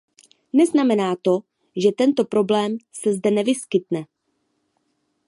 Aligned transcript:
Neznamená 0.59 1.09
to, 1.21 1.35
že 1.75 1.91
tento 1.91 2.25
problém 2.25 2.77
se 3.01 3.13
zde 3.13 3.31
nevyskytne. 3.31 4.05